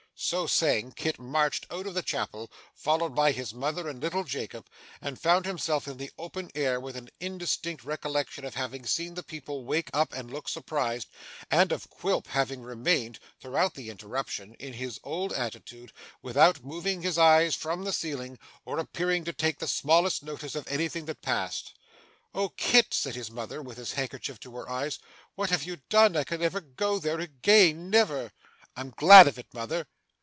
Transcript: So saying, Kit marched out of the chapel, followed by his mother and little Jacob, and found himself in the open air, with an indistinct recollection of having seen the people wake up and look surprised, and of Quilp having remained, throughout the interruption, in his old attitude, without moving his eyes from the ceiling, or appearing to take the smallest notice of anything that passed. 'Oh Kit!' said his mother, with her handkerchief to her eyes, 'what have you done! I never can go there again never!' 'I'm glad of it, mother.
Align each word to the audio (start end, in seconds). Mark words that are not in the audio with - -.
So 0.23 0.45
saying, 0.45 0.91
Kit 0.91 1.17
marched 1.17 1.65
out 1.71 1.87
of 1.87 1.95
the 1.95 2.03
chapel, 2.03 2.51
followed 2.75 3.15
by 3.15 3.31
his 3.31 3.55
mother 3.55 3.89
and 3.89 3.99
little 3.99 4.23
Jacob, 4.23 4.67
and 5.01 5.19
found 5.19 5.47
himself 5.47 5.87
in 5.87 5.97
the 5.97 6.11
open 6.19 6.51
air, 6.53 6.79
with 6.79 6.95
an 6.95 7.09
indistinct 7.19 7.83
recollection 7.83 8.45
of 8.45 8.53
having 8.53 8.85
seen 8.85 9.15
the 9.15 9.23
people 9.23 9.65
wake 9.65 9.89
up 9.93 10.13
and 10.13 10.29
look 10.29 10.47
surprised, 10.47 11.07
and 11.49 11.71
of 11.71 11.89
Quilp 11.89 12.27
having 12.27 12.61
remained, 12.61 13.17
throughout 13.39 13.73
the 13.73 13.89
interruption, 13.89 14.53
in 14.59 14.73
his 14.73 14.99
old 15.03 15.33
attitude, 15.33 15.91
without 16.21 16.63
moving 16.63 17.01
his 17.01 17.17
eyes 17.17 17.55
from 17.55 17.83
the 17.83 17.91
ceiling, 17.93 18.37
or 18.63 18.77
appearing 18.77 19.25
to 19.25 19.33
take 19.33 19.57
the 19.57 19.67
smallest 19.67 20.21
notice 20.21 20.53
of 20.53 20.67
anything 20.67 21.05
that 21.05 21.23
passed. 21.23 21.73
'Oh 22.35 22.49
Kit!' 22.49 22.93
said 22.93 23.15
his 23.15 23.31
mother, 23.31 23.59
with 23.59 23.79
her 23.79 23.95
handkerchief 23.95 24.39
to 24.41 24.55
her 24.57 24.69
eyes, 24.69 24.99
'what 25.33 25.49
have 25.49 25.63
you 25.63 25.77
done! 25.89 26.15
I 26.15 26.23
never 26.29 26.61
can 26.61 26.73
go 26.75 26.99
there 26.99 27.19
again 27.19 27.89
never!' 27.89 28.31
'I'm 28.75 28.91
glad 28.95 29.27
of 29.27 29.39
it, 29.39 29.51
mother. 29.51 29.87